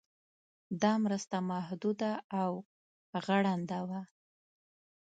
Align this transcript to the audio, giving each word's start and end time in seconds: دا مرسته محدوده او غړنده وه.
دا 0.81 0.93
مرسته 1.03 1.35
محدوده 1.51 2.11
او 2.41 2.51
غړنده 3.25 3.79
وه. 3.89 4.01